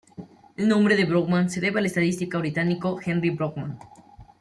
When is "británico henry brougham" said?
2.39-3.77